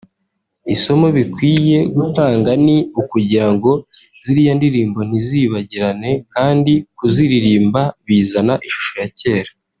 [0.73, 3.71] Isomo bikwiye gutanga ni ukugira ngo
[4.23, 9.51] ziriya ndirimbo ntizizibagirane kandi kuziririmba bizana ishusho ya kera